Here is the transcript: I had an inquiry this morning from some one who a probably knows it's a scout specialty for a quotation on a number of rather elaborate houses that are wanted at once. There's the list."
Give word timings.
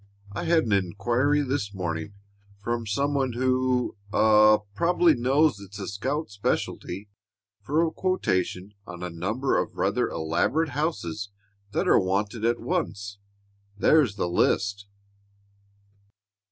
I 0.31 0.45
had 0.45 0.63
an 0.63 0.71
inquiry 0.71 1.43
this 1.43 1.75
morning 1.75 2.15
from 2.57 2.87
some 2.87 3.13
one 3.13 3.33
who 3.33 3.95
a 4.11 4.57
probably 4.73 5.13
knows 5.13 5.59
it's 5.59 5.77
a 5.77 5.87
scout 5.87 6.31
specialty 6.31 7.07
for 7.61 7.85
a 7.85 7.91
quotation 7.91 8.73
on 8.87 9.03
a 9.03 9.11
number 9.11 9.59
of 9.59 9.75
rather 9.77 10.09
elaborate 10.09 10.69
houses 10.69 11.29
that 11.73 11.87
are 11.87 11.99
wanted 11.99 12.43
at 12.45 12.59
once. 12.59 13.19
There's 13.77 14.15
the 14.15 14.27
list." 14.27 14.87